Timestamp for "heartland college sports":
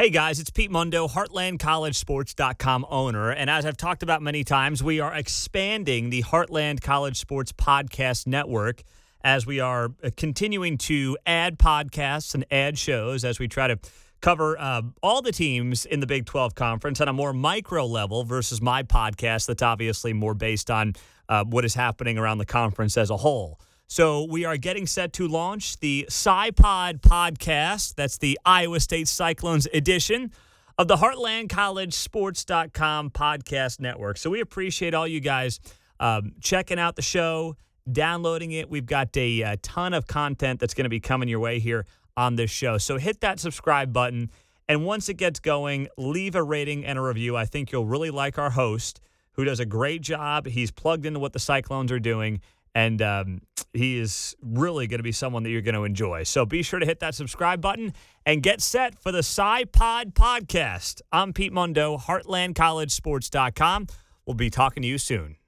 6.22-7.52